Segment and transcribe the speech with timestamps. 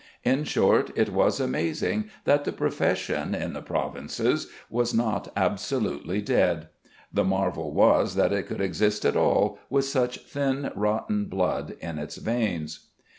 [0.23, 6.69] In short, it was amazing that the profession, in the provinces, was not absolutely dead.
[7.13, 11.99] The marvel was that it could exist at all with such thin, rotten blood in
[11.99, 12.87] its veins.